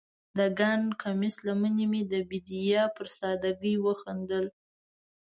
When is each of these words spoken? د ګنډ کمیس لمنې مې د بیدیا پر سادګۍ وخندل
د 0.37 0.39
ګنډ 0.59 0.87
کمیس 1.03 1.35
لمنې 1.47 1.85
مې 1.91 2.01
د 2.11 2.13
بیدیا 2.29 2.83
پر 2.95 3.07
سادګۍ 3.17 3.75
وخندل 3.85 4.45